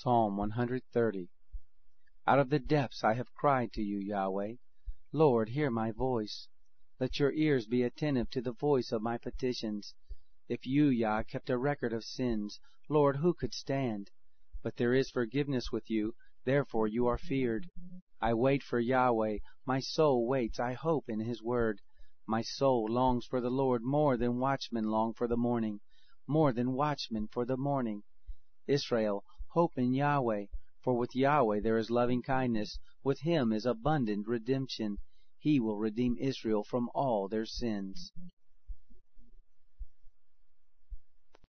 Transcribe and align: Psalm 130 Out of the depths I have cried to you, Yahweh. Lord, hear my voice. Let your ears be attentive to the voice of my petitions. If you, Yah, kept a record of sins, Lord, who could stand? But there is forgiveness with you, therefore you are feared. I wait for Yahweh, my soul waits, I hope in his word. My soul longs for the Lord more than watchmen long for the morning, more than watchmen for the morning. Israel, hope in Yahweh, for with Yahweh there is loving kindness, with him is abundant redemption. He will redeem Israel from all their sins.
Psalm 0.00 0.36
130 0.36 1.28
Out 2.24 2.38
of 2.38 2.50
the 2.50 2.60
depths 2.60 3.02
I 3.02 3.14
have 3.14 3.34
cried 3.34 3.72
to 3.72 3.82
you, 3.82 3.98
Yahweh. 3.98 4.54
Lord, 5.10 5.48
hear 5.48 5.72
my 5.72 5.90
voice. 5.90 6.46
Let 7.00 7.18
your 7.18 7.32
ears 7.32 7.66
be 7.66 7.82
attentive 7.82 8.30
to 8.30 8.40
the 8.40 8.52
voice 8.52 8.92
of 8.92 9.02
my 9.02 9.18
petitions. 9.18 9.96
If 10.48 10.64
you, 10.64 10.86
Yah, 10.86 11.24
kept 11.24 11.50
a 11.50 11.58
record 11.58 11.92
of 11.92 12.04
sins, 12.04 12.60
Lord, 12.88 13.16
who 13.16 13.34
could 13.34 13.52
stand? 13.52 14.12
But 14.62 14.76
there 14.76 14.94
is 14.94 15.10
forgiveness 15.10 15.72
with 15.72 15.90
you, 15.90 16.14
therefore 16.44 16.86
you 16.86 17.08
are 17.08 17.18
feared. 17.18 17.68
I 18.20 18.34
wait 18.34 18.62
for 18.62 18.78
Yahweh, 18.78 19.38
my 19.66 19.80
soul 19.80 20.28
waits, 20.28 20.60
I 20.60 20.74
hope 20.74 21.08
in 21.08 21.18
his 21.18 21.42
word. 21.42 21.80
My 22.24 22.42
soul 22.42 22.86
longs 22.88 23.26
for 23.26 23.40
the 23.40 23.50
Lord 23.50 23.82
more 23.82 24.16
than 24.16 24.38
watchmen 24.38 24.84
long 24.84 25.12
for 25.12 25.26
the 25.26 25.36
morning, 25.36 25.80
more 26.24 26.52
than 26.52 26.74
watchmen 26.74 27.26
for 27.26 27.44
the 27.44 27.56
morning. 27.56 28.04
Israel, 28.68 29.24
hope 29.52 29.78
in 29.78 29.94
Yahweh, 29.94 30.44
for 30.82 30.94
with 30.98 31.16
Yahweh 31.16 31.60
there 31.60 31.78
is 31.78 31.90
loving 31.90 32.20
kindness, 32.20 32.78
with 33.02 33.20
him 33.20 33.50
is 33.50 33.64
abundant 33.64 34.26
redemption. 34.28 34.98
He 35.38 35.58
will 35.58 35.78
redeem 35.78 36.16
Israel 36.18 36.62
from 36.62 36.90
all 36.94 37.28
their 37.28 37.46
sins. 37.46 38.12